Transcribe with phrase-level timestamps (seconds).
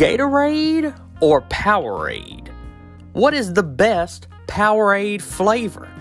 [0.00, 2.48] Gatorade or Powerade?
[3.12, 5.92] What is the best Powerade flavor?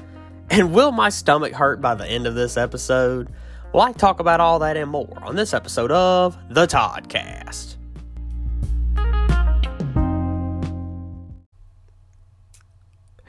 [0.50, 3.30] And will my stomach hurt by the end of this episode?
[3.74, 7.76] Well, I talk about all that and more on this episode of The Toddcast.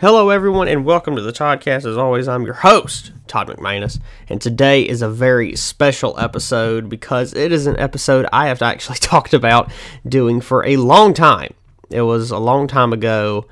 [0.00, 1.84] Hello, everyone, and welcome to the Toddcast.
[1.84, 7.34] As always, I'm your host, Todd McManus, and today is a very special episode because
[7.34, 9.70] it is an episode I have actually talked about
[10.08, 11.52] doing for a long time.
[11.90, 13.46] It was a long time ago,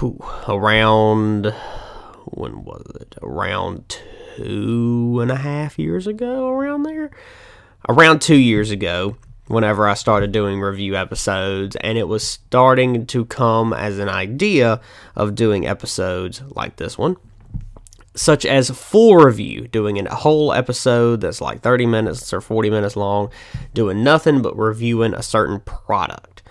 [0.00, 1.54] whew, around,
[2.24, 3.14] when was it?
[3.22, 4.00] Around
[4.34, 7.12] two and a half years ago, around there?
[7.88, 9.14] Around two years ago
[9.50, 14.80] whenever I started doing review episodes, and it was starting to come as an idea
[15.16, 17.16] of doing episodes like this one,
[18.14, 22.94] such as full review, doing a whole episode that's like 30 minutes or 40 minutes
[22.94, 23.28] long,
[23.74, 26.42] doing nothing but reviewing a certain product.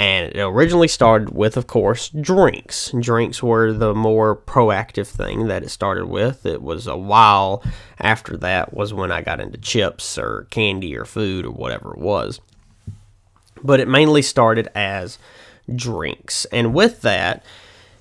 [0.00, 2.92] And it originally started with, of course, drinks.
[3.00, 6.46] Drinks were the more proactive thing that it started with.
[6.46, 7.64] It was a while
[7.98, 11.98] after that was when I got into chips or candy or food or whatever it
[11.98, 12.40] was.
[13.62, 15.18] But it mainly started as
[15.74, 16.44] drinks.
[16.46, 17.44] And with that,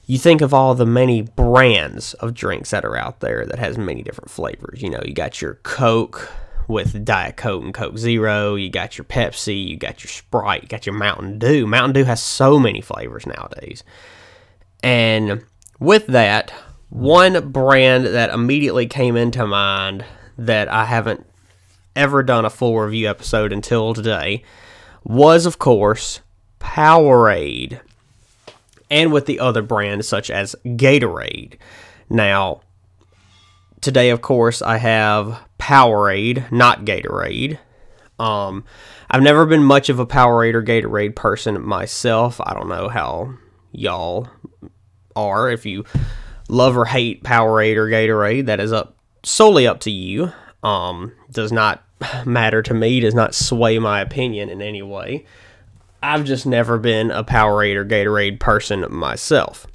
[0.05, 3.77] you think of all the many brands of drinks that are out there that has
[3.77, 4.81] many different flavors.
[4.81, 6.31] You know, you got your Coke,
[6.67, 8.55] with Diet Coke and Coke Zero.
[8.55, 11.65] You got your Pepsi, you got your Sprite, you got your Mountain Dew.
[11.65, 13.83] Mountain Dew has so many flavors nowadays.
[14.83, 15.43] And
[15.79, 16.51] with that,
[16.89, 20.05] one brand that immediately came into mind
[20.37, 21.25] that I haven't
[21.95, 24.43] ever done a full review episode until today
[25.03, 26.21] was, of course,
[26.59, 27.79] Powerade.
[28.89, 31.55] And with the other brands such as Gatorade.
[32.09, 32.61] Now,
[33.81, 37.59] today, of course, I have Powerade, not Gatorade.
[38.19, 38.63] Um,
[39.09, 42.39] I've never been much of a Powerade or Gatorade person myself.
[42.43, 43.33] I don't know how
[43.71, 44.29] y'all
[45.15, 45.49] are.
[45.51, 45.85] If you
[46.49, 50.31] love or hate Powerade or Gatorade, that is up solely up to you.
[50.63, 51.83] Um, does not
[52.25, 52.99] matter to me.
[52.99, 55.25] Does not sway my opinion in any way.
[56.01, 59.65] I've just never been a Powerade or Gatorade person myself.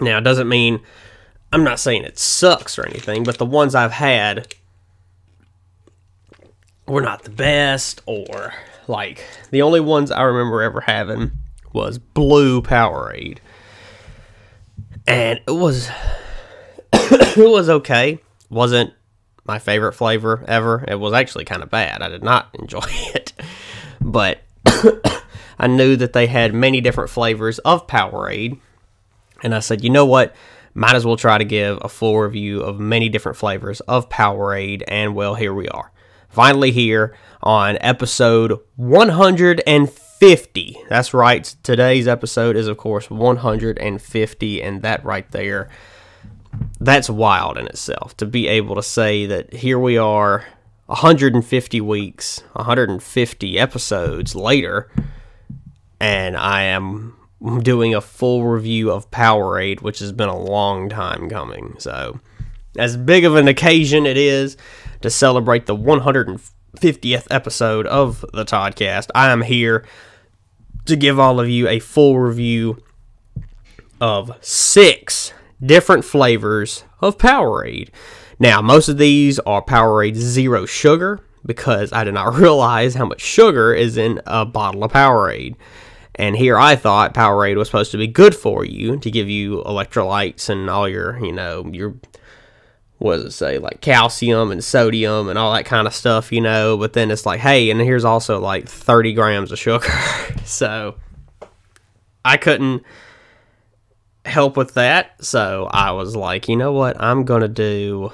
[0.00, 0.80] Now, it doesn't mean
[1.52, 4.54] I'm not saying it sucks or anything, but the ones I've had
[6.86, 8.52] were not the best, or
[8.88, 11.30] like the only ones I remember ever having
[11.72, 13.38] was Blue Powerade,
[15.06, 15.88] and it was
[16.92, 18.18] it was okay.
[18.50, 18.92] wasn't
[19.44, 20.84] my favorite flavor ever.
[20.86, 22.02] It was actually kind of bad.
[22.02, 23.32] I did not enjoy it,
[24.00, 24.40] but
[25.58, 28.58] I knew that they had many different flavors of Powerade,
[29.42, 30.34] and I said, you know what?
[30.74, 34.82] might as well try to give a full review of many different flavors of Powerade,
[34.88, 35.92] and well, here we are.
[36.28, 40.76] Finally, here on episode 150.
[40.88, 45.68] That's right, today's episode is, of course, 150, and that right there,
[46.80, 50.44] that's wild in itself to be able to say that here we are
[50.86, 54.90] 150 weeks, 150 episodes later,
[55.98, 57.16] and I am
[57.62, 61.76] doing a full review of Powerade, which has been a long time coming.
[61.78, 62.20] So,
[62.76, 64.56] as big of an occasion it is
[65.00, 69.86] to celebrate the 150th episode of the Toddcast, I am here
[70.86, 72.82] to give all of you a full review
[74.00, 75.32] of six
[75.64, 77.88] different flavors of Powerade.
[78.38, 83.20] Now, most of these are Powerade Zero Sugar because I did not realize how much
[83.20, 85.56] sugar is in a bottle of Powerade.
[86.16, 89.62] And here I thought Powerade was supposed to be good for you to give you
[89.64, 91.96] electrolytes and all your, you know, your
[92.98, 96.40] what does it say, like calcium and sodium and all that kind of stuff, you
[96.40, 96.76] know.
[96.76, 99.88] But then it's like, hey, and here's also like 30 grams of sugar.
[100.44, 100.94] so
[102.24, 102.84] I couldn't
[104.24, 105.24] help with that.
[105.24, 107.00] So I was like, you know what?
[107.00, 108.12] I'm going to do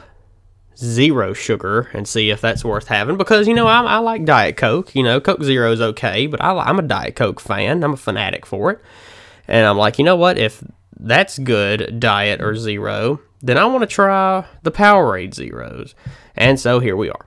[0.81, 4.57] zero sugar and see if that's worth having because you know I, I like Diet
[4.57, 4.95] Coke.
[4.95, 7.85] You know, Coke Zero is okay, but I, I'm a Diet Coke fan.
[7.85, 8.81] I'm a fanatic for it,
[9.47, 10.39] and I'm like, you know what?
[10.39, 10.65] If
[10.99, 15.95] that's good, Diet or Zero, then I want to try the Powerade Zeros,
[16.35, 17.27] and so here we are.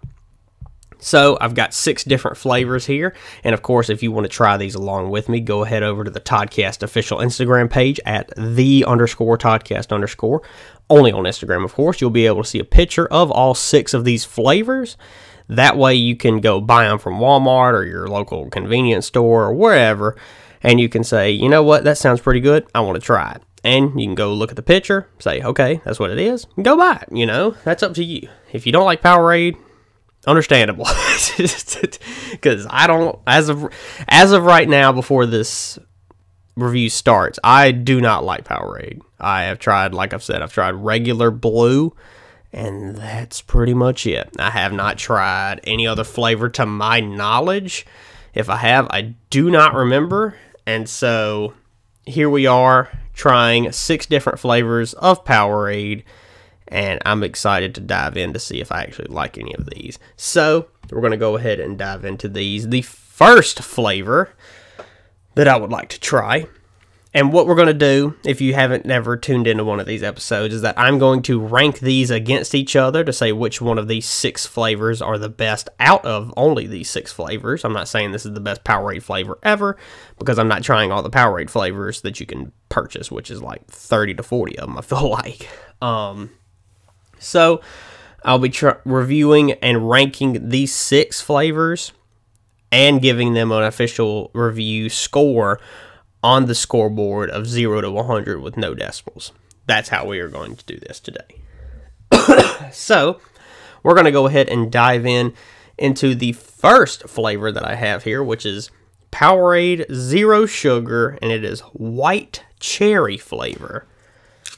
[1.03, 3.13] So I've got six different flavors here,
[3.43, 6.05] and of course, if you want to try these along with me, go ahead over
[6.05, 10.41] to the Toddcast official Instagram page at the underscore Toddcast underscore
[10.89, 11.99] only on Instagram, of course.
[11.99, 14.95] You'll be able to see a picture of all six of these flavors.
[15.49, 19.53] That way, you can go buy them from Walmart or your local convenience store or
[19.53, 20.15] wherever,
[20.61, 22.65] and you can say, you know what, that sounds pretty good.
[22.73, 23.41] I want to try it.
[23.65, 26.77] And you can go look at the picture, say, okay, that's what it is, go
[26.77, 27.09] buy it.
[27.15, 28.29] You know, that's up to you.
[28.53, 29.57] If you don't like Powerade,
[30.27, 30.85] understandable.
[32.31, 33.71] because I don't as of
[34.07, 35.77] as of right now before this
[36.55, 39.01] review starts, I do not like Powerade.
[39.19, 41.95] I have tried, like I've said, I've tried regular blue,
[42.51, 44.29] and that's pretty much it.
[44.37, 47.85] I have not tried any other flavor to my knowledge.
[48.33, 50.35] If I have, I do not remember,
[50.65, 51.53] and so
[52.05, 56.03] here we are trying six different flavors of Powerade
[56.73, 59.99] and I'm excited to dive in to see if I actually like any of these.
[60.17, 62.67] So, we're going to go ahead and dive into these.
[62.67, 64.33] The first flavor
[65.35, 66.47] that I would like to try,
[67.13, 70.01] and what we're going to do, if you haven't never tuned into one of these
[70.01, 73.77] episodes, is that I'm going to rank these against each other to say which one
[73.77, 77.63] of these six flavors are the best out of only these six flavors.
[77.63, 79.77] I'm not saying this is the best Powerade flavor ever
[80.17, 83.67] because I'm not trying all the Powerade flavors that you can purchase, which is like
[83.67, 85.47] 30 to 40 of them, I feel like.
[85.83, 86.31] Um,
[87.23, 87.61] so
[88.23, 91.91] I'll be tr- reviewing and ranking these six flavors
[92.71, 95.59] and giving them an official review score
[96.23, 99.31] on the scoreboard of 0 to 100 with no decimals.
[99.65, 101.41] That's how we are going to do this today.
[102.71, 103.19] so,
[103.83, 105.33] we're going to go ahead and dive in
[105.77, 108.71] into the first flavor that I have here, which is
[109.11, 113.85] Powerade Zero Sugar, and it is white cherry flavor.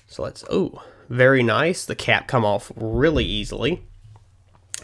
[0.07, 1.85] So let's, oh, very nice.
[1.85, 3.83] The cap come off really easily.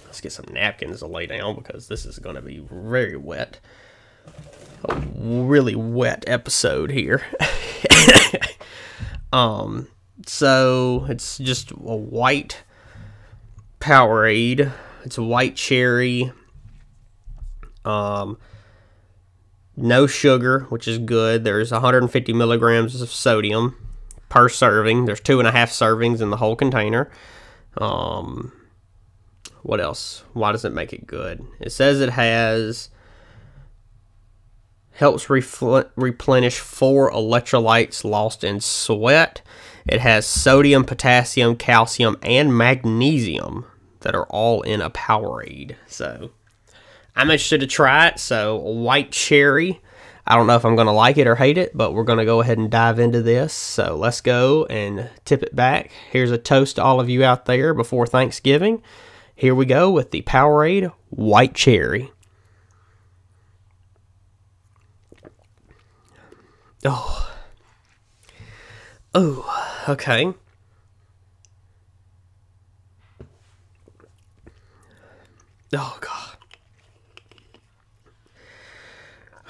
[0.05, 3.59] Let's get some napkins to lay down because this is going to be very wet.
[4.85, 7.23] A really wet episode here.
[9.33, 9.87] um,
[10.25, 12.63] so it's just a white
[13.79, 14.71] Powerade.
[15.03, 16.31] It's a white cherry.
[17.83, 18.37] Um,
[19.75, 21.43] no sugar, which is good.
[21.43, 23.75] There's 150 milligrams of sodium
[24.31, 25.05] per serving.
[25.05, 27.11] There's two and a half servings in the whole container.
[27.77, 28.53] Um,
[29.61, 30.23] what else?
[30.31, 31.45] Why does it make it good?
[31.59, 32.89] It says it has
[34.93, 39.41] helps refl- replenish four electrolytes lost in sweat.
[39.85, 43.65] It has sodium, potassium, calcium, and magnesium
[43.99, 45.75] that are all in a Powerade.
[45.87, 46.31] So
[47.17, 48.19] I'm interested to try it.
[48.19, 49.81] So white cherry
[50.31, 52.19] I don't know if I'm going to like it or hate it, but we're going
[52.19, 53.51] to go ahead and dive into this.
[53.51, 55.91] So let's go and tip it back.
[56.09, 58.81] Here's a toast to all of you out there before Thanksgiving.
[59.35, 62.13] Here we go with the Powerade White Cherry.
[66.85, 67.33] Oh.
[69.13, 70.33] Oh, okay.
[75.73, 76.30] Oh, God.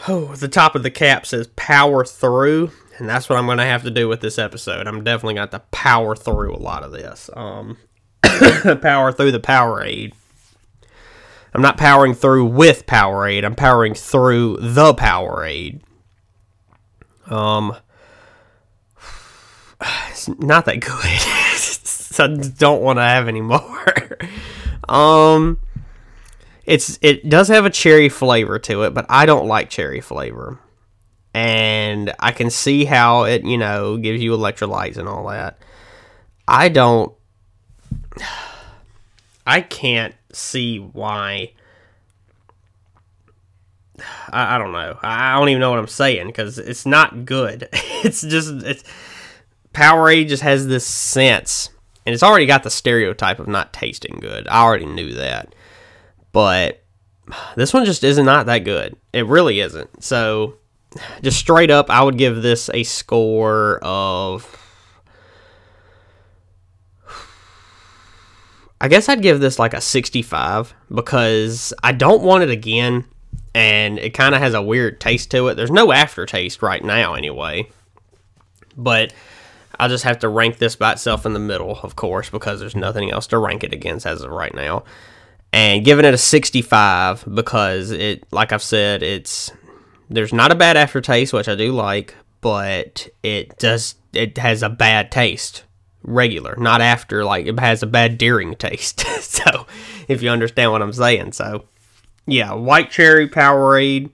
[0.08, 3.66] Oh, the top of the cap says power through, and that's what I'm going to
[3.66, 4.88] have to do with this episode.
[4.88, 7.30] I'm definitely going to power through a lot of this.
[7.34, 7.78] Um,
[8.82, 10.14] power through the Powerade.
[11.54, 13.44] I'm not powering through with Powerade.
[13.44, 15.82] I'm powering through the Powerade.
[17.28, 17.76] Um,
[20.10, 20.92] it's not that good.
[22.20, 22.28] I
[22.58, 24.18] don't want to have any more.
[24.90, 25.60] um,
[26.72, 30.58] it's it does have a cherry flavor to it, but I don't like cherry flavor.
[31.34, 35.58] And I can see how it, you know, gives you electrolytes and all that.
[36.48, 37.14] I don't
[39.46, 41.52] I can't see why
[44.32, 44.98] I, I don't know.
[45.02, 47.68] I don't even know what I'm saying because it's not good.
[47.74, 48.84] it's just it's
[49.74, 51.70] Powerade just has this sense,
[52.06, 54.48] and it's already got the stereotype of not tasting good.
[54.48, 55.54] I already knew that
[56.32, 56.84] but
[57.56, 58.96] this one just isn't not that good.
[59.14, 60.04] It really isn't.
[60.04, 60.56] So,
[61.22, 64.58] just straight up, I would give this a score of.
[68.80, 73.06] I guess I'd give this like a 65 because I don't want it again
[73.54, 75.56] and it kind of has a weird taste to it.
[75.56, 77.70] There's no aftertaste right now, anyway.
[78.76, 79.14] But
[79.80, 82.76] I'll just have to rank this by itself in the middle, of course, because there's
[82.76, 84.84] nothing else to rank it against as of right now
[85.54, 89.52] and giving it a 65 because it like I've said it's
[90.10, 94.70] there's not a bad aftertaste which I do like but it does it has a
[94.70, 95.64] bad taste
[96.04, 99.06] regular not after like it has a bad deering taste.
[99.22, 99.66] So
[100.08, 101.32] if you understand what I'm saying.
[101.34, 101.66] So
[102.26, 104.12] yeah white cherry Powerade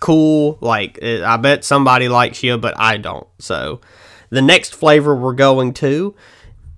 [0.00, 3.26] cool like eh, I bet somebody likes you but I don't.
[3.38, 3.80] So
[4.30, 6.14] the next flavor we're going to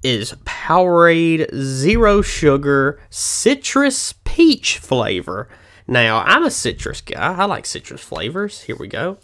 [0.03, 5.49] is Powerade Zero Sugar Citrus Peach flavor.
[5.89, 7.35] Now, I'm a citrus guy.
[7.35, 8.63] I like citrus flavors.
[8.63, 9.19] Here we go.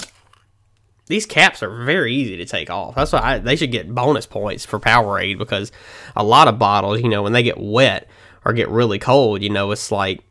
[1.06, 2.94] These caps are very easy to take off.
[2.94, 5.72] That's why I, they should get bonus points for Powerade because
[6.14, 8.08] a lot of bottles, you know, when they get wet
[8.44, 10.22] or get really cold, you know, it's like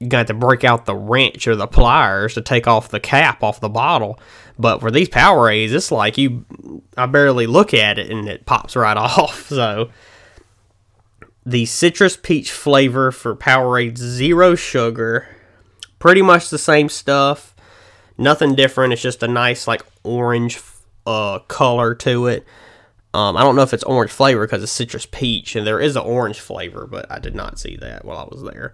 [0.00, 3.42] you got to break out the wrench or the pliers to take off the cap
[3.42, 4.18] off the bottle.
[4.58, 6.44] But for these Powerades, it's like you,
[6.96, 9.48] I barely look at it and it pops right off.
[9.48, 9.90] So
[11.44, 15.28] the citrus peach flavor for Powerade Zero Sugar,
[15.98, 17.54] pretty much the same stuff.
[18.16, 18.92] Nothing different.
[18.92, 20.60] It's just a nice like orange
[21.06, 22.46] uh, color to it.
[23.12, 25.94] Um, I don't know if it's orange flavor because it's citrus peach, and there is
[25.94, 28.72] an orange flavor, but I did not see that while I was there.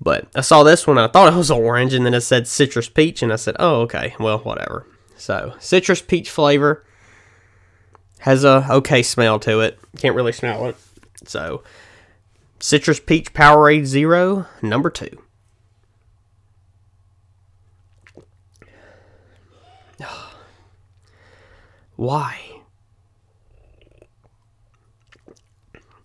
[0.00, 2.88] But I saw this one, I thought it was orange, and then it said citrus
[2.88, 4.86] peach, and I said, "Oh, okay, well, whatever."
[5.22, 6.84] So citrus peach flavor
[8.18, 9.78] has a okay smell to it.
[9.98, 10.74] Can't really smell it.
[11.26, 11.62] So
[12.58, 15.22] citrus peach Powerade Zero number two.
[21.94, 22.40] Why?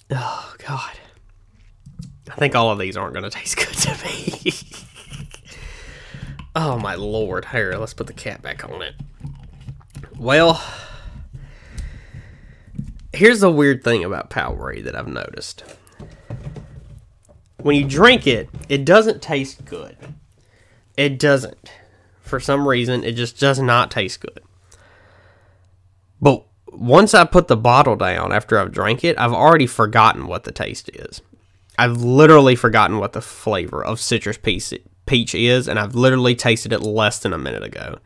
[0.09, 0.93] Oh God.
[2.29, 4.53] I think all of these aren't going to taste good to me.
[6.57, 7.45] oh my lord.
[7.45, 8.95] Here, let's put the cap back on it.
[10.17, 10.61] Well,
[13.13, 15.63] here's the weird thing about Powerade that I've noticed.
[17.61, 19.97] When you drink it, it doesn't taste good.
[20.95, 21.71] It doesn't.
[22.21, 24.41] For some reason, it just does not taste good.
[26.19, 30.43] But once I put the bottle down after I've drank it, I've already forgotten what
[30.43, 31.21] the taste is.
[31.77, 34.73] I've literally forgotten what the flavor of citrus peach,
[35.07, 37.99] peach is, and I've literally tasted it less than a minute ago.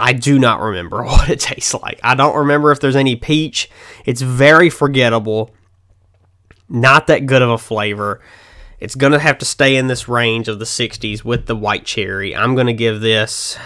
[0.00, 2.00] I do not remember what it tastes like.
[2.02, 3.70] I don't remember if there's any peach.
[4.04, 5.54] It's very forgettable.
[6.68, 8.20] Not that good of a flavor.
[8.80, 11.84] It's going to have to stay in this range of the 60s with the white
[11.84, 12.34] cherry.
[12.36, 13.58] I'm going to give this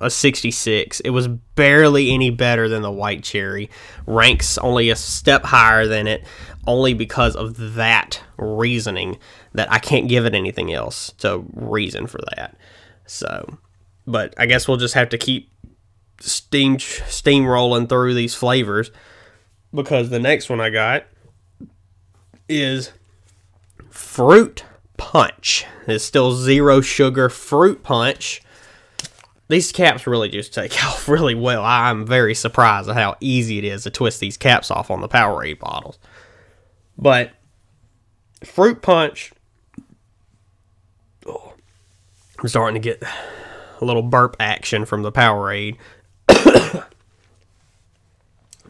[0.00, 1.00] a 66.
[1.00, 3.70] It was barely any better than the white cherry.
[4.06, 6.24] Ranks only a step higher than it,
[6.66, 9.18] only because of that reasoning
[9.58, 12.56] that I can't give it anything else to reason for that.
[13.06, 13.58] So,
[14.06, 15.50] but I guess we'll just have to keep
[16.20, 18.90] steam steamrolling through these flavors
[19.72, 21.04] because the next one I got
[22.48, 22.92] is
[23.90, 24.64] fruit
[24.96, 25.64] punch.
[25.86, 28.42] It's still zero sugar fruit punch
[29.48, 31.64] these caps really just take off really well.
[31.64, 35.08] I'm very surprised at how easy it is to twist these caps off on the
[35.08, 35.98] Powerade bottles.
[36.96, 37.32] But
[38.44, 39.32] fruit punch,
[41.26, 41.54] oh,
[42.40, 43.02] I'm starting to get
[43.80, 45.76] a little burp action from the Powerade.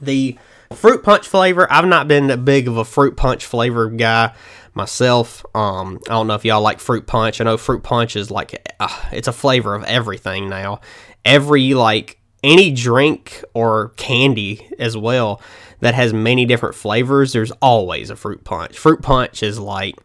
[0.00, 0.38] the
[0.72, 4.34] fruit punch flavor, I've not been that big of a fruit punch flavor guy
[4.74, 5.44] myself.
[5.54, 7.40] Um, I don't know if y'all like fruit punch.
[7.40, 10.80] I know fruit punch is like uh, it's a flavor of everything now.
[11.24, 15.42] Every like any drink or candy as well
[15.80, 18.78] that has many different flavors, there's always a fruit punch.
[18.78, 19.96] Fruit punch is like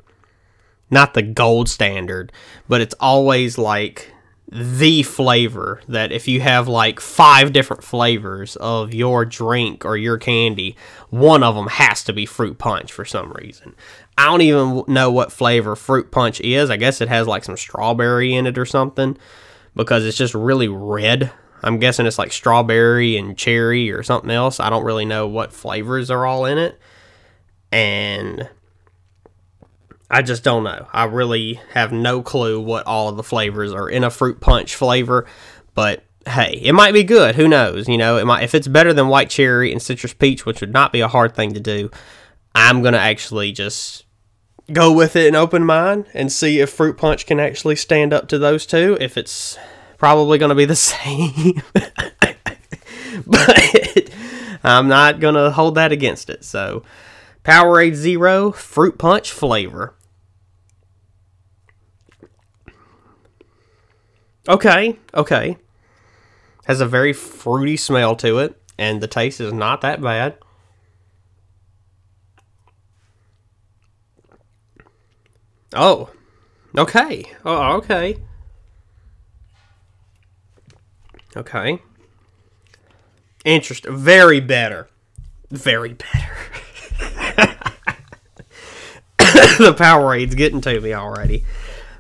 [0.90, 2.32] not the gold standard,
[2.68, 4.14] but it's always like
[4.52, 10.18] the flavor that if you have like five different flavors of your drink or your
[10.20, 10.76] candy,
[11.10, 13.76] one of them has to be fruit punch for some reason.
[14.16, 16.70] I don't even know what flavor fruit punch is.
[16.70, 19.18] I guess it has like some strawberry in it or something
[19.76, 21.32] because it's just really red.
[21.64, 24.60] I'm guessing it's like strawberry and cherry or something else.
[24.60, 26.78] I don't really know what flavors are all in it.
[27.72, 28.48] And
[30.14, 30.88] I just don't know.
[30.94, 34.76] I really have no clue what all of the flavors are in a fruit punch
[34.76, 35.26] flavor,
[35.74, 37.34] but hey, it might be good.
[37.34, 37.90] Who knows?
[37.90, 40.72] You know, it might if it's better than white cherry and citrus peach, which would
[40.72, 41.90] not be a hard thing to do.
[42.54, 44.06] I'm gonna actually just
[44.72, 48.28] go with it in open mind and see if fruit punch can actually stand up
[48.28, 48.96] to those two.
[49.02, 49.58] If it's
[49.98, 51.60] probably gonna be the same,
[53.26, 54.10] but
[54.64, 56.46] I'm not gonna hold that against it.
[56.46, 56.84] So,
[57.44, 59.96] Powerade Zero fruit punch flavor.
[64.48, 65.58] Okay, okay.
[66.66, 70.38] Has a very fruity smell to it, and the taste is not that bad.
[75.74, 76.10] Oh,
[76.78, 77.26] okay.
[77.46, 78.18] Oh, okay.
[81.36, 81.80] Okay.
[83.44, 83.96] Interesting.
[83.96, 84.88] Very better.
[85.50, 86.36] Very better.
[89.58, 91.44] the Powerade's getting to me already.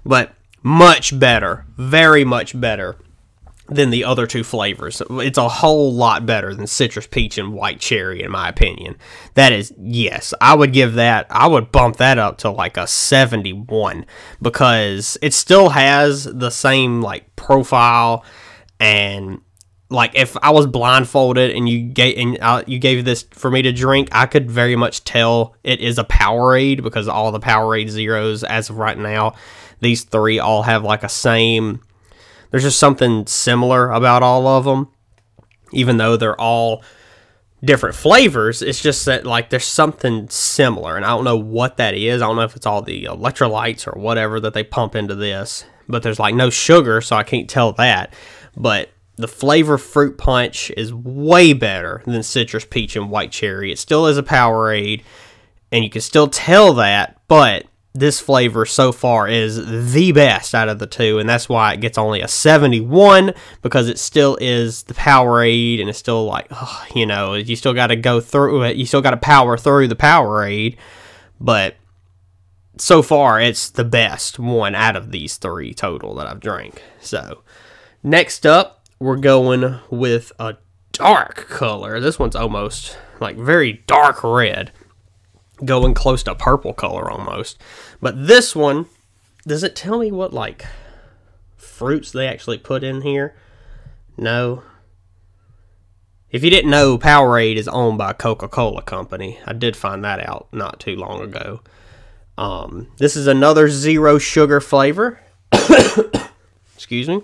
[0.05, 2.97] But much better, very much better
[3.67, 5.01] than the other two flavors.
[5.09, 8.97] It's a whole lot better than citrus peach and white cherry, in my opinion.
[9.35, 12.87] That is, yes, I would give that, I would bump that up to like a
[12.87, 14.05] 71
[14.41, 18.25] because it still has the same like profile
[18.79, 19.39] and
[19.89, 23.61] like if I was blindfolded and you gave and uh, you gave this for me
[23.61, 27.89] to drink, I could very much tell it is a Powerade because all the Powerade
[27.89, 29.35] zeros as of right now,
[29.83, 31.81] these three all have like a same.
[32.51, 34.89] There's just something similar about all of them,
[35.71, 36.83] even though they're all
[37.63, 38.61] different flavors.
[38.61, 42.21] It's just that like there's something similar, and I don't know what that is.
[42.21, 45.65] I don't know if it's all the electrolytes or whatever that they pump into this,
[45.87, 48.13] but there's like no sugar, so I can't tell that.
[48.55, 53.71] But the flavor fruit punch is way better than citrus peach and white cherry.
[53.71, 55.03] It still is a Powerade,
[55.71, 60.67] and you can still tell that, but this flavor so far is the best out
[60.67, 64.83] of the two, and that's why it gets only a 71 because it still is
[64.83, 66.51] the Powerade, and it's still like,
[66.95, 68.77] you know, you still got to go through it.
[68.77, 70.77] You still got to power through the Powerade,
[71.39, 71.75] but
[72.77, 76.81] so far it's the best one out of these three total that I've drank.
[76.99, 77.43] So,
[78.01, 80.57] next up, we're going with a
[80.93, 81.99] dark color.
[81.99, 84.71] This one's almost like very dark red,
[85.65, 87.59] going close to purple color almost.
[88.01, 88.87] But this one,
[89.45, 90.65] does it tell me what like
[91.57, 93.35] fruits they actually put in here?
[94.17, 94.63] No.
[96.29, 99.39] If you didn't know, Powerade is owned by Coca Cola Company.
[99.45, 101.61] I did find that out not too long ago.
[102.37, 105.19] Um, this is another zero sugar flavor.
[106.75, 107.21] Excuse me.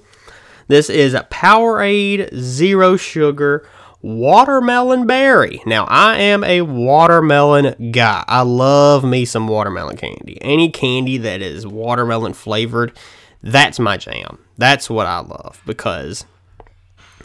[0.69, 3.67] This is a Powerade Zero Sugar
[4.01, 5.61] Watermelon Berry.
[5.65, 8.23] Now, I am a watermelon guy.
[8.27, 10.37] I love me some watermelon candy.
[10.41, 12.97] Any candy that is watermelon flavored,
[13.43, 14.39] that's my jam.
[14.57, 16.25] That's what I love because,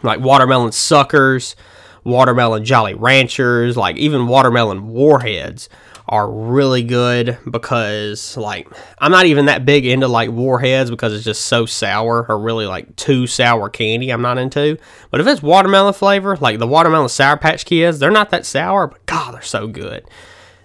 [0.03, 1.55] like, watermelon suckers,
[2.03, 5.69] watermelon Jolly Ranchers, like, even watermelon warheads
[6.07, 8.69] are really good because like
[8.99, 12.67] I'm not even that big into like warheads because it's just so sour or really
[12.67, 14.79] like too sour candy I'm not into.
[15.11, 18.87] But if it's watermelon flavor, like the watermelon sour patch kids, they're not that sour,
[18.87, 20.05] but god, they're so good.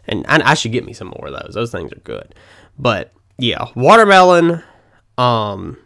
[0.07, 1.53] And I, I should get me some more of those.
[1.53, 2.35] Those things are good.
[2.77, 4.61] But yeah, watermelon
[5.17, 5.77] um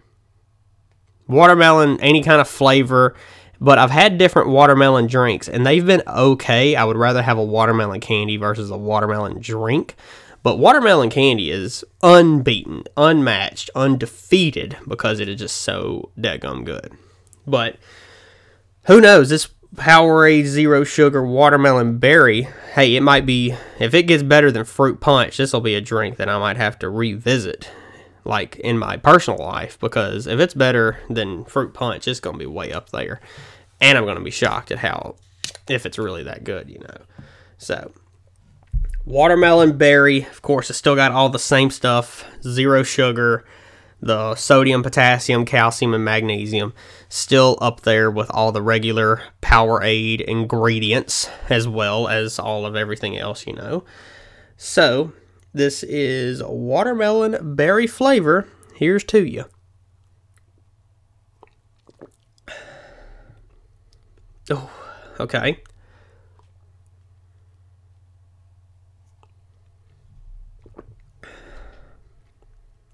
[1.27, 3.15] watermelon any kind of flavor
[3.59, 6.75] but I've had different watermelon drinks and they've been okay.
[6.75, 9.95] I would rather have a watermelon candy versus a watermelon drink.
[10.43, 16.91] But watermelon candy is unbeaten, unmatched, undefeated because it is just so daggum good.
[17.47, 17.77] But
[18.85, 19.29] who knows?
[19.29, 24.65] This Powerade Zero Sugar Watermelon Berry, hey, it might be, if it gets better than
[24.65, 27.71] Fruit Punch, this will be a drink that I might have to revisit,
[28.25, 32.39] like in my personal life, because if it's better than Fruit Punch, it's going to
[32.39, 33.19] be way up there
[33.83, 35.15] and I'm going to be shocked at how
[35.67, 36.97] if it's really that good, you know.
[37.57, 37.91] So,
[39.05, 43.43] watermelon berry, of course, it's still got all the same stuff, zero sugar,
[44.01, 46.73] the sodium, potassium, calcium, and magnesium,
[47.09, 53.17] still up there with all the regular Powerade ingredients, as well as all of everything
[53.17, 53.83] else, you know.
[54.55, 55.11] So,
[55.53, 58.47] this is watermelon berry flavor.
[58.75, 59.45] Here's to you.
[64.49, 64.69] Oh,
[65.19, 65.61] okay.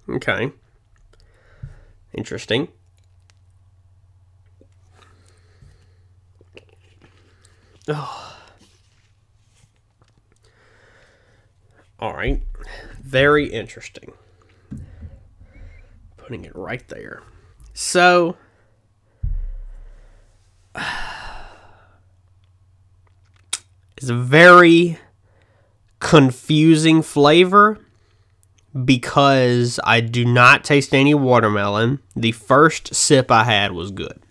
[0.10, 0.52] Okay.
[2.13, 2.67] Interesting.
[7.88, 8.36] Oh.
[12.00, 12.41] All right.
[13.10, 14.13] Very interesting.
[16.15, 17.24] Putting it right there.
[17.74, 18.38] So.
[23.98, 24.98] It's a very
[26.00, 27.80] confusing flavor
[28.86, 32.00] because I do not taste any watermelon.
[32.15, 34.22] The first sip I had was good.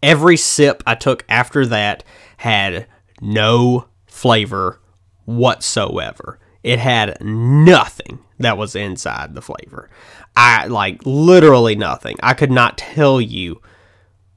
[0.00, 2.04] Every sip I took after that
[2.36, 2.86] had
[3.20, 4.80] no flavor
[5.24, 6.38] whatsoever.
[6.62, 9.88] It had nothing that was inside the flavor.
[10.36, 12.16] I like literally nothing.
[12.22, 13.60] I could not tell you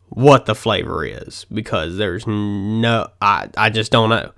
[0.09, 4.31] what the flavor is because there's no I, I just don't know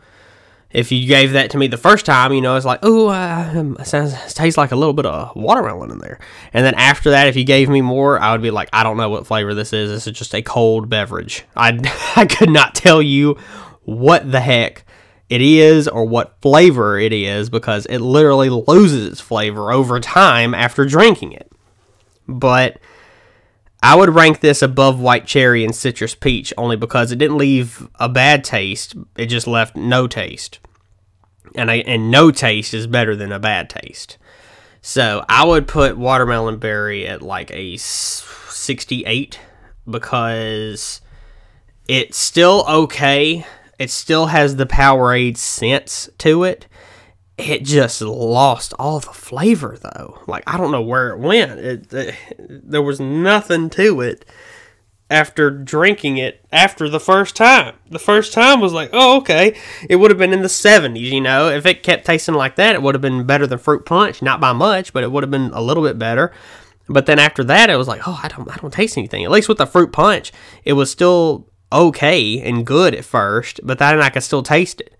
[0.71, 3.76] if you gave that to me the first time you know it's like oh uh,
[3.80, 6.17] it sounds it tastes like a little bit of watermelon in there
[6.54, 8.95] and then after that if you gave me more i would be like i don't
[8.95, 11.78] know what flavor this is this is just a cold beverage i,
[12.15, 13.38] I could not tell you
[13.84, 14.86] what the heck
[15.30, 20.54] it is or what flavor it is because it literally loses its flavor over time
[20.54, 21.52] after drinking it
[22.28, 22.80] but
[23.86, 27.88] I would rank this above white cherry and citrus peach only because it didn't leave
[28.00, 28.96] a bad taste.
[29.16, 30.60] It just left no taste.
[31.54, 34.18] And I, and no taste is better than a bad taste.
[34.82, 39.40] So I would put watermelon berry at like a 68
[39.88, 41.02] because
[41.88, 43.46] It's still okay.
[43.80, 46.68] It still has the Powerade sense to it.
[47.38, 50.20] It just lost all the flavor though.
[50.28, 51.60] Like I don't know where it went.
[51.60, 54.26] It, it there was nothing to it
[55.10, 57.76] after drinking it after the first time.
[57.90, 59.56] The first time was like, oh, okay.
[59.90, 61.50] It would have been in the 70s, you know.
[61.50, 64.22] If it kept tasting like that, it would have been better than fruit punch.
[64.22, 66.32] Not by much, but it would have been a little bit better.
[66.88, 69.24] But then after that, it was like, oh, I don't, I don't taste anything.
[69.24, 70.32] At least with the fruit punch,
[70.64, 74.96] it was still okay and good at first, but then I could still taste it.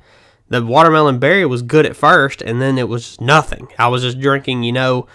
[0.50, 3.68] The watermelon berry was good at first, and then it was nothing.
[3.80, 5.08] I was just drinking, you know,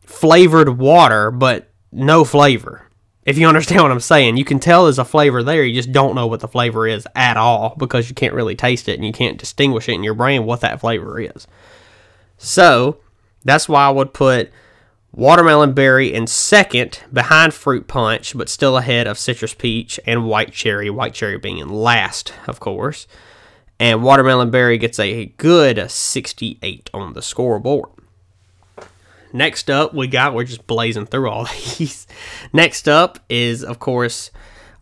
[0.00, 2.88] flavored water, but no flavor.
[3.26, 5.64] If you understand what I'm saying, you can tell there's a flavor there.
[5.64, 8.88] You just don't know what the flavor is at all because you can't really taste
[8.88, 11.46] it and you can't distinguish it in your brain what that flavor is.
[12.38, 12.98] So
[13.44, 14.50] that's why I would put
[15.14, 20.52] watermelon berry in second behind fruit punch, but still ahead of citrus peach and white
[20.52, 20.90] cherry.
[20.90, 23.06] White cherry being in last, of course.
[23.78, 27.90] And watermelon berry gets a good 68 on the scoreboard.
[29.32, 31.44] Next up, we got, we're just blazing through all
[31.78, 32.06] these.
[32.52, 34.30] Next up is, of course,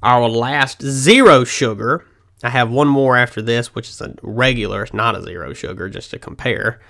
[0.02, 2.06] our last zero sugar.
[2.42, 5.88] I have one more after this, which is a regular, it's not a zero sugar,
[5.88, 6.80] just to compare.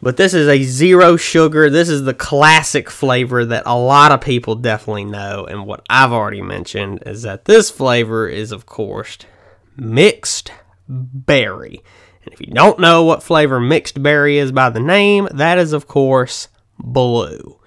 [0.00, 1.68] But this is a zero sugar.
[1.68, 5.44] This is the classic flavor that a lot of people definitely know.
[5.44, 9.18] And what I've already mentioned is that this flavor is, of course,
[9.76, 10.52] mixed
[10.88, 11.82] berry.
[12.24, 15.72] And if you don't know what flavor mixed berry is by the name, that is,
[15.72, 17.58] of course, blue.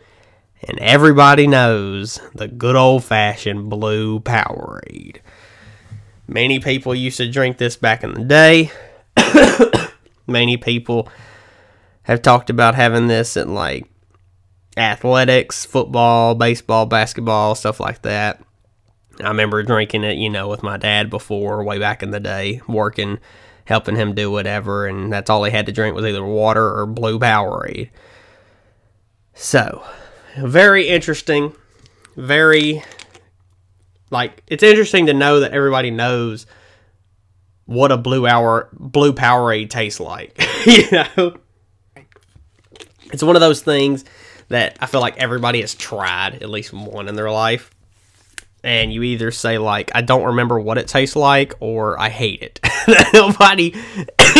[0.63, 5.17] And everybody knows the good old fashioned blue Powerade.
[6.27, 8.71] Many people used to drink this back in the day.
[10.27, 11.09] Many people
[12.03, 13.87] have talked about having this in like
[14.77, 18.41] athletics, football, baseball, basketball, stuff like that.
[19.19, 22.61] I remember drinking it, you know, with my dad before, way back in the day,
[22.67, 23.19] working,
[23.65, 26.85] helping him do whatever, and that's all he had to drink was either water or
[26.85, 27.89] blue Powerade.
[29.33, 29.83] So,
[30.37, 31.53] very interesting.
[32.15, 32.83] Very,
[34.09, 36.45] like, it's interesting to know that everybody knows
[37.65, 40.41] what a blue hour blue Powerade tastes like.
[40.65, 41.37] you know,
[43.13, 44.05] it's one of those things
[44.49, 47.71] that I feel like everybody has tried at least one in their life.
[48.63, 52.43] And you either say like I don't remember what it tastes like or I hate
[52.43, 52.59] it.
[53.13, 53.73] Nobody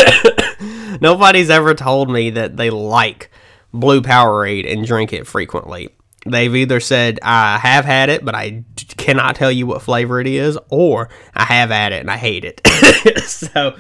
[1.01, 3.31] nobody's ever told me that they like
[3.73, 5.89] blue Powerade and drink it frequently.
[6.25, 8.63] They've either said, I have had it, but I
[8.97, 12.45] cannot tell you what flavor it is, or I have had it and I hate
[12.45, 12.61] it.
[13.23, 13.71] so,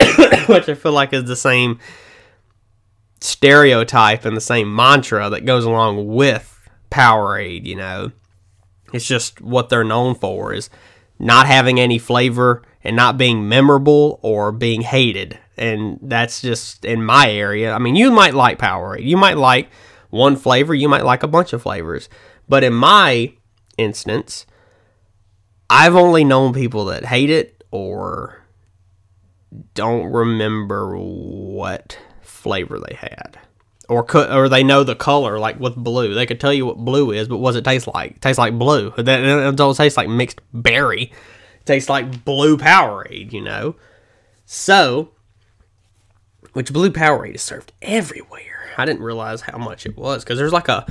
[0.48, 1.78] which I feel like is the same
[3.24, 8.12] stereotype and the same mantra that goes along with Powerade, you know.
[8.92, 10.70] It's just what they're known for is
[11.18, 17.04] not having any flavor and not being memorable or being hated and that's just in
[17.04, 17.72] my area.
[17.72, 19.70] I mean, you might like Powerade, you might like
[20.10, 22.08] one flavor, you might like a bunch of flavors,
[22.48, 23.32] but in my
[23.78, 24.46] instance,
[25.70, 28.42] I've only known people that hate it or
[29.74, 31.98] don't remember what
[32.44, 33.38] flavor they had.
[33.88, 36.14] Or could, or they know the color, like with blue.
[36.14, 38.12] They could tell you what blue is, but what does it taste like?
[38.12, 38.92] It tastes like blue.
[38.96, 41.04] It don't taste like mixed berry.
[41.04, 43.76] It tastes like blue Powerade, you know?
[44.44, 45.10] So,
[46.52, 48.70] which blue Powerade is served everywhere.
[48.76, 50.86] I didn't realize how much it was because there's like a,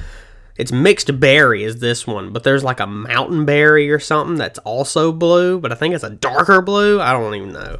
[0.56, 4.60] it's mixed berry is this one, but there's like a mountain berry or something that's
[4.60, 7.00] also blue, but I think it's a darker blue.
[7.02, 7.80] I don't even know,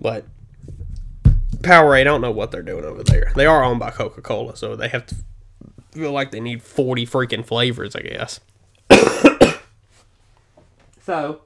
[0.00, 0.24] but
[1.62, 3.32] Powerade, I don't know what they're doing over there.
[3.34, 5.16] They are owned by Coca Cola, so they have to
[5.92, 8.40] feel like they need 40 freaking flavors, I guess.
[11.02, 11.42] so,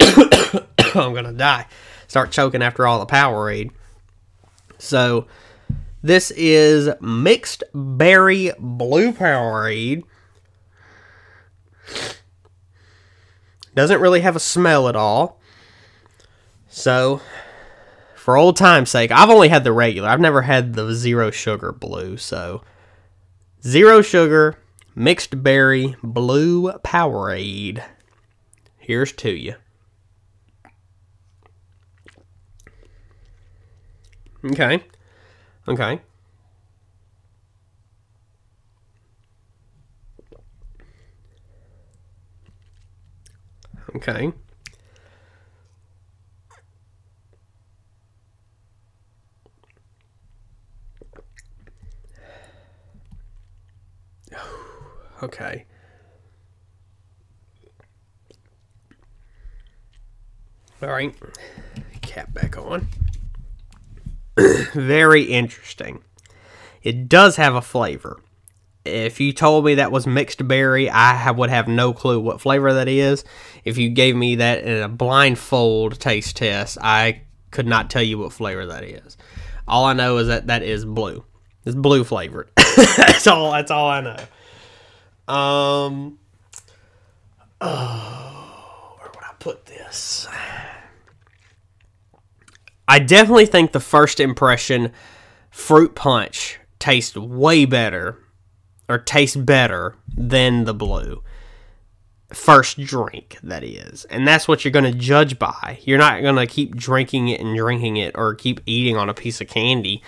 [0.00, 1.66] I'm gonna die.
[2.06, 3.70] Start choking after all the Powerade.
[4.78, 5.26] So
[6.02, 10.04] this is mixed berry blue Powerade.
[13.74, 15.40] Doesn't really have a smell at all.
[16.68, 17.20] So,
[18.24, 20.08] for old time's sake, I've only had the regular.
[20.08, 22.16] I've never had the zero sugar blue.
[22.16, 22.62] So,
[23.62, 24.56] zero sugar,
[24.94, 27.84] mixed berry, blue Powerade.
[28.78, 29.56] Here's to you.
[34.42, 34.82] Okay.
[35.68, 36.00] Okay.
[43.94, 44.32] Okay.
[55.24, 55.64] Okay.
[60.82, 61.14] All right,
[62.02, 62.88] cap back on.
[64.74, 66.02] Very interesting.
[66.82, 68.20] It does have a flavor.
[68.84, 72.74] If you told me that was mixed berry, I would have no clue what flavor
[72.74, 73.24] that is.
[73.64, 78.18] If you gave me that in a blindfold taste test, I could not tell you
[78.18, 79.16] what flavor that is.
[79.66, 81.24] All I know is that that is blue.
[81.64, 82.50] It's blue flavored.
[82.76, 83.52] that's all.
[83.52, 84.16] That's all I know.
[85.26, 86.18] Um.
[87.60, 90.26] Oh, where would I put this?
[92.86, 94.92] I definitely think the first impression,
[95.50, 98.18] fruit punch, tastes way better,
[98.88, 101.22] or tastes better than the blue.
[102.32, 104.04] First drink, that is.
[104.06, 105.78] And that's what you're going to judge by.
[105.84, 109.14] You're not going to keep drinking it and drinking it or keep eating on a
[109.14, 110.02] piece of candy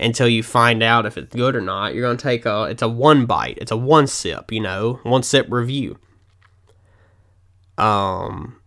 [0.00, 1.94] until you find out if it's good or not.
[1.94, 5.00] You're going to take a, it's a one bite, it's a one sip, you know,
[5.02, 5.98] one sip review.
[7.78, 8.60] Um,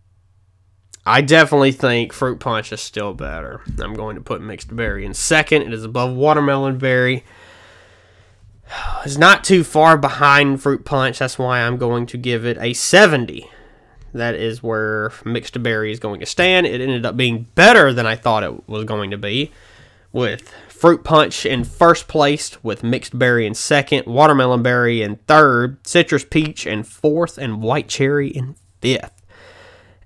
[1.04, 3.60] I definitely think fruit punch is still better.
[3.78, 5.62] I'm going to put mixed berry in second.
[5.62, 7.24] It is above watermelon berry.
[9.04, 11.18] It's not too far behind fruit punch.
[11.18, 13.50] That's why I'm going to give it a 70.
[14.14, 16.66] That is where mixed berry is going to stand.
[16.66, 19.52] It ended up being better than I thought it was going to be,
[20.12, 25.78] with fruit punch in first place, with mixed berry in second, watermelon berry in third,
[25.86, 29.22] citrus peach in fourth, and white cherry in fifth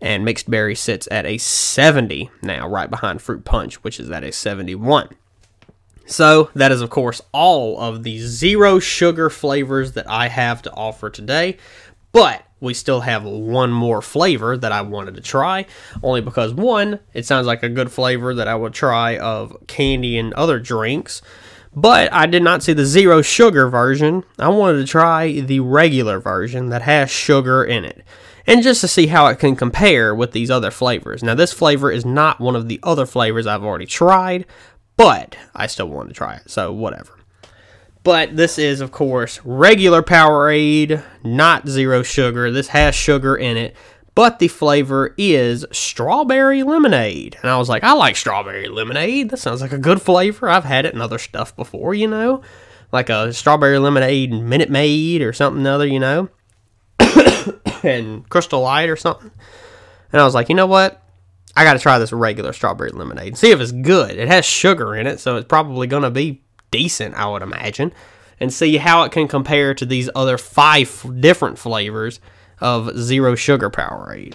[0.00, 4.22] and mixed berry sits at a 70 now, right behind fruit punch, which is at
[4.22, 5.08] a 71.
[6.06, 10.72] So, that is, of course, all of the zero sugar flavors that I have to
[10.74, 11.56] offer today.
[12.12, 15.66] But we still have one more flavor that I wanted to try,
[16.02, 20.18] only because one, it sounds like a good flavor that I would try of candy
[20.18, 21.22] and other drinks.
[21.74, 24.24] But I did not see the zero sugar version.
[24.38, 28.04] I wanted to try the regular version that has sugar in it
[28.48, 31.22] and just to see how it can compare with these other flavors.
[31.22, 34.46] Now, this flavor is not one of the other flavors I've already tried,
[34.96, 37.17] but I still want to try it, so whatever.
[38.08, 42.50] But this is, of course, regular Powerade, not zero sugar.
[42.50, 43.76] This has sugar in it,
[44.14, 47.36] but the flavor is strawberry lemonade.
[47.42, 49.28] And I was like, I like strawberry lemonade.
[49.28, 50.48] That sounds like a good flavor.
[50.48, 52.40] I've had it in other stuff before, you know,
[52.92, 56.30] like a strawberry lemonade Minute Maid or something other, you know.
[57.82, 59.32] and Crystal Light or something.
[60.12, 61.02] And I was like, you know what?
[61.54, 64.12] I got to try this regular strawberry lemonade and see if it's good.
[64.12, 67.92] It has sugar in it, so it's probably going to be decent, I would imagine.
[68.40, 72.20] And see how it can compare to these other five different flavors
[72.60, 74.34] of zero sugar Powerade.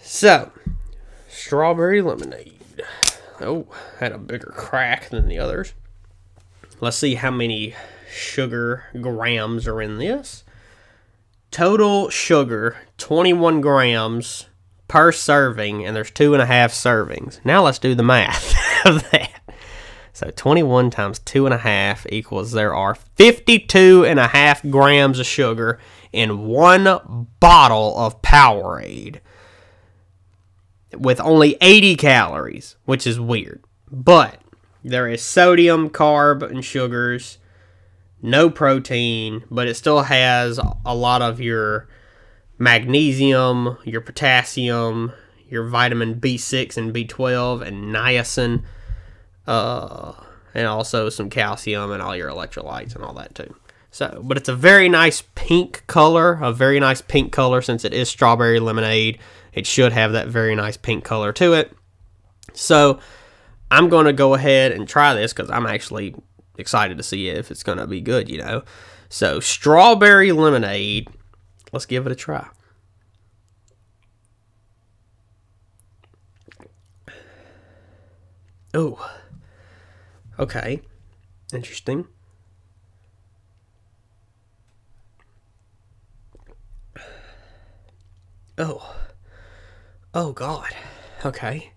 [0.00, 0.50] So,
[1.28, 2.54] strawberry lemonade.
[3.40, 3.66] Oh,
[4.00, 5.74] had a bigger crack than the others.
[6.80, 7.74] Let's see how many
[8.10, 10.44] sugar grams are in this.
[11.50, 14.46] Total sugar, 21 grams
[14.86, 17.44] per serving, and there's two and a half servings.
[17.44, 18.54] Now let's do the math
[18.86, 19.30] of that.
[20.18, 25.20] So 21 times two and a half equals there are 52 and a half grams
[25.20, 25.78] of sugar
[26.12, 29.20] in one bottle of Powerade
[30.92, 33.62] with only 80 calories, which is weird.
[33.92, 34.40] But
[34.82, 37.38] there is sodium, carb, and sugars
[38.20, 41.86] no protein, but it still has a lot of your
[42.58, 45.12] magnesium, your potassium,
[45.48, 48.64] your vitamin B6 and B12, and niacin,
[49.48, 50.12] uh,
[50.54, 53.56] and also some calcium and all your electrolytes and all that too.
[53.90, 57.94] So, but it's a very nice pink color, a very nice pink color since it
[57.94, 59.18] is strawberry lemonade.
[59.54, 61.72] It should have that very nice pink color to it.
[62.52, 63.00] So,
[63.70, 66.14] I'm going to go ahead and try this because I'm actually
[66.58, 68.64] excited to see if it's going to be good, you know.
[69.08, 71.08] So, strawberry lemonade.
[71.72, 72.46] Let's give it a try.
[78.74, 79.17] Oh.
[80.38, 80.80] Okay.
[81.52, 82.06] Interesting.
[88.56, 88.96] Oh.
[90.14, 90.74] Oh, God.
[91.24, 91.72] Okay.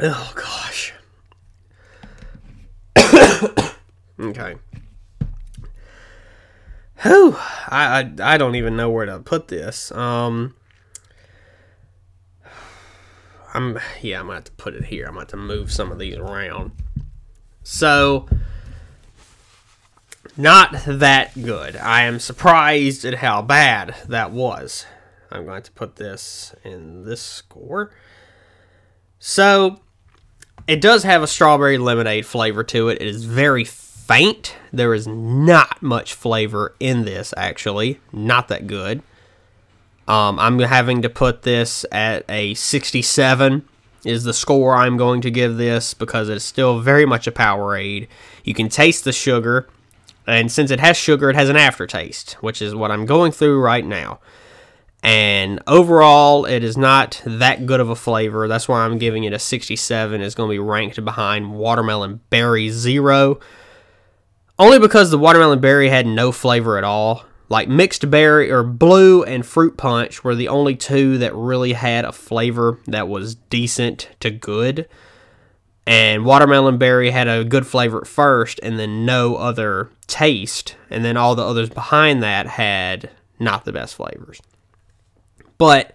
[0.00, 0.94] Oh gosh.
[4.20, 4.54] okay.
[7.02, 7.36] Whew.
[7.36, 9.90] I, I I don't even know where to put this.
[9.90, 10.54] Um
[13.58, 15.06] I'm yeah, I'm gonna have to put it here.
[15.06, 16.70] I'm gonna have to move some of these around.
[17.64, 18.28] So
[20.36, 21.74] not that good.
[21.74, 24.86] I am surprised at how bad that was.
[25.32, 27.90] I'm going to put this in this score.
[29.18, 29.80] So
[30.68, 33.02] it does have a strawberry lemonade flavor to it.
[33.02, 34.54] It is very faint.
[34.72, 37.98] There is not much flavor in this, actually.
[38.12, 39.02] Not that good.
[40.08, 43.68] Um, I'm having to put this at a 67
[44.04, 48.08] is the score I'm going to give this because it's still very much a Powerade.
[48.42, 49.68] You can taste the sugar,
[50.26, 53.60] and since it has sugar, it has an aftertaste, which is what I'm going through
[53.60, 54.20] right now.
[55.02, 58.48] And overall, it is not that good of a flavor.
[58.48, 60.20] That's why I'm giving it a 67.
[60.20, 63.40] It's going to be ranked behind Watermelon Berry Zero.
[64.58, 67.24] Only because the Watermelon Berry had no flavor at all.
[67.48, 72.04] Like mixed berry or blue and fruit punch were the only two that really had
[72.04, 74.88] a flavor that was decent to good.
[75.86, 80.76] And watermelon berry had a good flavor at first and then no other taste.
[80.90, 84.42] And then all the others behind that had not the best flavors.
[85.56, 85.94] But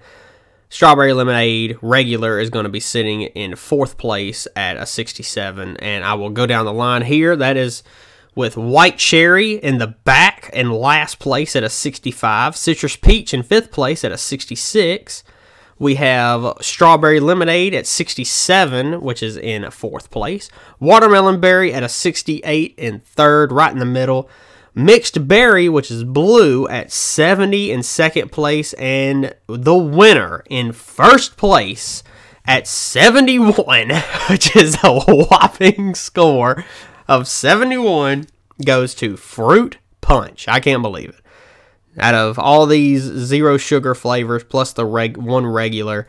[0.70, 5.78] strawberry lemonade regular is going to be sitting in fourth place at a 67.
[5.78, 7.36] And I will go down the line here.
[7.36, 7.84] That is
[8.36, 13.44] with white cherry in the back and last place at a 65, citrus peach in
[13.44, 15.24] fifth place at a 66.
[15.80, 20.50] We have strawberry lemonade at 67, which is in fourth place.
[20.80, 24.30] Watermelon berry at a 68 in third, right in the middle.
[24.76, 28.74] Mixed berry, which is blue, at 70 in second place.
[28.74, 32.04] And the winner in first place
[32.46, 33.90] at 71,
[34.30, 36.64] which is a whopping score
[37.14, 38.26] of 71
[38.66, 40.48] goes to Fruit Punch.
[40.48, 41.16] I can't believe it.
[42.00, 46.08] Out of all these zero sugar flavors plus the reg- one regular,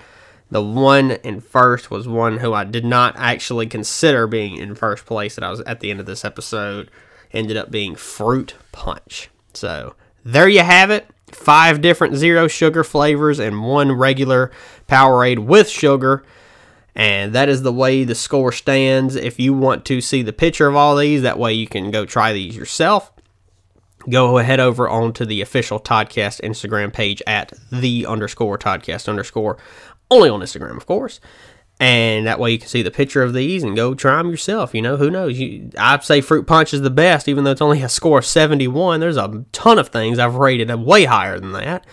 [0.51, 5.05] the one in first was one who I did not actually consider being in first
[5.05, 6.91] place that I was at the end of this episode.
[7.33, 9.29] Ended up being Fruit Punch.
[9.53, 11.07] So there you have it.
[11.33, 14.51] Five different zero sugar flavors and one regular
[14.89, 16.25] Powerade with sugar.
[16.97, 19.17] And that is the way the score stands.
[19.17, 22.05] If you want to see the picture of all these, that way you can go
[22.07, 23.13] try these yourself.
[24.09, 29.57] Go ahead over onto the official Toddcast Instagram page at the underscore Toddcast underscore,
[30.11, 31.21] only on Instagram, of course.
[31.81, 34.75] And that way you can see the picture of these and go try them yourself.
[34.75, 35.39] You know, who knows?
[35.39, 38.27] You, I'd say Fruit Punch is the best, even though it's only a score of
[38.27, 39.01] 71.
[39.01, 41.85] There's a ton of things I've rated way higher than that.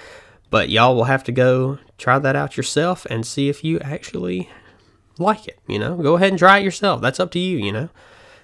[0.52, 4.50] But y'all will have to go try that out yourself and see if you actually
[5.17, 5.95] like it, you know.
[5.95, 7.02] Go ahead and try it yourself.
[7.02, 7.89] That's up to you, you know.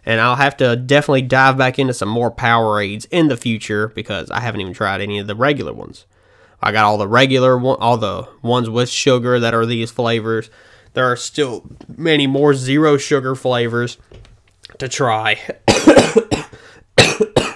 [0.06, 4.32] And I'll have to definitely dive back into some more Powerades in the future because
[4.32, 6.06] I haven't even tried any of the regular ones.
[6.62, 10.49] I got all the regular one, all the ones with sugar that are these flavors.
[10.93, 13.97] There are still many more zero sugar flavors
[14.80, 15.39] to try.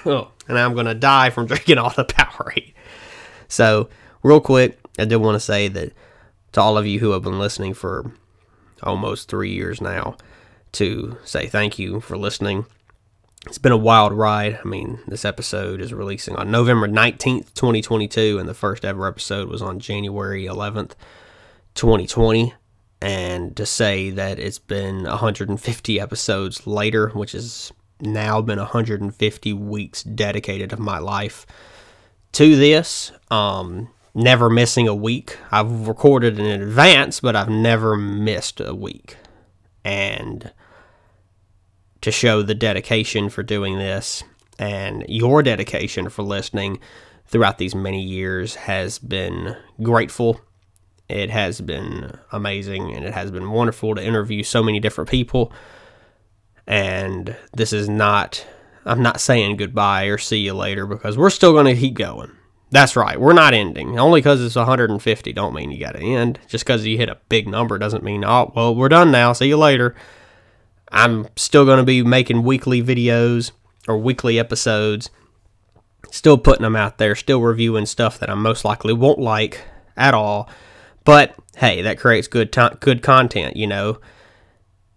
[0.06, 2.74] oh, and I'm gonna die from drinking all the Powerade.
[3.48, 3.88] So,
[4.22, 5.92] real quick, I do want to say that
[6.52, 8.12] to all of you who have been listening for
[8.82, 10.16] almost three years now
[10.72, 12.66] to say thank you for listening.
[13.46, 14.60] It's been a wild ride.
[14.64, 19.48] I mean, this episode is releasing on November 19th, 2022, and the first ever episode
[19.48, 20.92] was on January 11th,
[21.74, 22.54] 2020.
[23.00, 30.04] And to say that it's been 150 episodes later, which has now been 150 weeks
[30.04, 31.44] dedicated of my life
[32.32, 35.38] to this, um, never missing a week.
[35.50, 39.16] I've recorded in advance, but I've never missed a week.
[39.84, 40.52] And
[42.00, 44.22] to show the dedication for doing this
[44.58, 46.78] and your dedication for listening
[47.26, 50.40] throughout these many years has been grateful.
[51.08, 55.52] It has been amazing and it has been wonderful to interview so many different people.
[56.66, 58.46] And this is not,
[58.84, 62.32] I'm not saying goodbye or see you later because we're still going to keep going
[62.72, 63.20] that's right.
[63.20, 63.98] We're not ending.
[63.98, 66.40] Only because it's 150 don't mean you got to end.
[66.48, 69.34] Just because you hit a big number doesn't mean, oh, well, we're done now.
[69.34, 69.94] See you later.
[70.90, 73.52] I'm still going to be making weekly videos
[73.86, 75.10] or weekly episodes.
[76.10, 77.14] Still putting them out there.
[77.14, 79.62] Still reviewing stuff that I most likely won't like
[79.94, 80.48] at all.
[81.04, 84.00] But hey, that creates good good content, you know.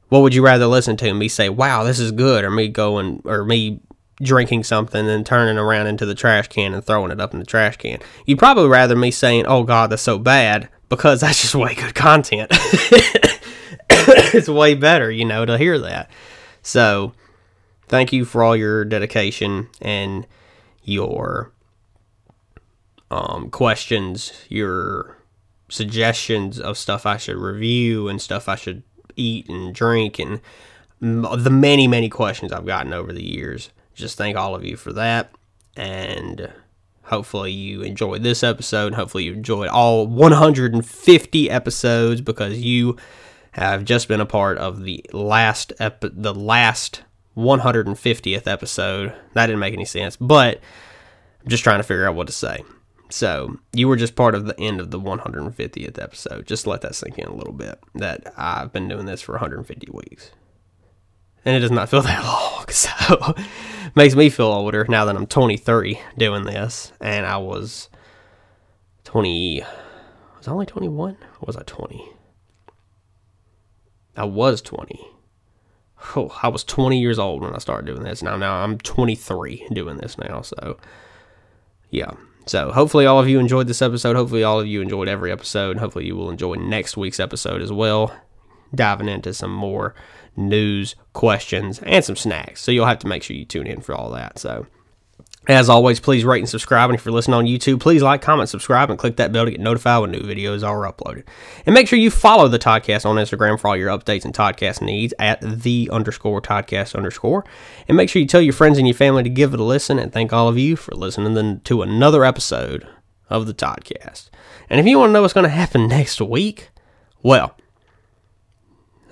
[0.09, 1.13] What would you rather listen to?
[1.13, 3.81] Me say, "Wow, this is good," or me going, or me
[4.21, 7.45] drinking something and turning around into the trash can and throwing it up in the
[7.45, 7.99] trash can.
[8.25, 11.95] You'd probably rather me saying, "Oh God, that's so bad," because that's just way good
[11.95, 12.49] content.
[13.89, 16.09] it's way better, you know, to hear that.
[16.61, 17.13] So,
[17.87, 20.25] thank you for all your dedication and
[20.83, 21.51] your
[23.11, 25.17] um, questions, your
[25.69, 28.83] suggestions of stuff I should review and stuff I should
[29.15, 30.41] eat and drink and
[31.01, 34.93] the many many questions I've gotten over the years just thank all of you for
[34.93, 35.31] that.
[35.75, 36.51] And
[37.03, 38.93] hopefully you enjoyed this episode.
[38.93, 42.97] Hopefully you enjoyed all 150 episodes because you
[43.51, 47.03] have just been a part of the last ep- the last
[47.37, 49.13] 150th episode.
[49.33, 50.59] That didn't make any sense, but
[51.41, 52.63] I'm just trying to figure out what to say.
[53.09, 56.47] So you were just part of the end of the 150th episode.
[56.47, 57.79] Just let that sink in a little bit.
[57.93, 60.31] That I've been doing this for 150 weeks,
[61.45, 62.65] and it does not feel that long.
[62.69, 63.35] So
[63.95, 67.89] makes me feel older now that I'm 23 doing this, and I was
[69.05, 69.63] 20.
[70.37, 71.11] Was I only 21?
[71.13, 72.03] Or was I 20?
[74.17, 74.99] I was 20.
[76.15, 78.21] Oh, I was 20 years old when I started doing this.
[78.21, 80.41] Now, now I'm 23 doing this now.
[80.41, 80.77] So,
[81.89, 82.11] yeah.
[82.45, 84.15] So, hopefully, all of you enjoyed this episode.
[84.15, 85.77] Hopefully, all of you enjoyed every episode.
[85.77, 88.15] Hopefully, you will enjoy next week's episode as well,
[88.73, 89.95] diving into some more
[90.37, 92.61] news, questions, and some snacks.
[92.61, 94.39] So, you'll have to make sure you tune in for all that.
[94.39, 94.67] So,
[95.47, 96.89] as always, please rate and subscribe.
[96.89, 99.51] And if you're listening on YouTube, please like, comment, subscribe, and click that bell to
[99.51, 101.23] get notified when new videos are uploaded.
[101.65, 104.81] And make sure you follow the Toddcast on Instagram for all your updates and Toddcast
[104.81, 107.45] needs at the underscore Toddcast underscore.
[107.87, 109.99] And make sure you tell your friends and your family to give it a listen.
[109.99, 112.87] And thank all of you for listening to another episode
[113.29, 114.29] of the Toddcast.
[114.67, 116.69] And if you want to know what's going to happen next week,
[117.21, 117.55] well,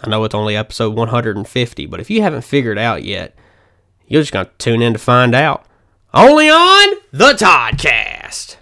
[0.04, 3.36] I know it's only episode 150, but if you haven't figured out yet,
[4.06, 5.66] you're just going to tune in to find out.
[6.14, 8.58] Only on the Toddcast.